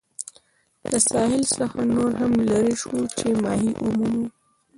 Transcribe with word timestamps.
له 0.91 0.97
ساحل 1.09 1.43
څخه 1.57 1.79
نور 1.93 2.11
هم 2.21 2.33
لیري 2.49 2.75
شوو 2.81 3.01
چې 3.17 3.27
ماهي 3.43 3.71
ومومو. 3.81 4.25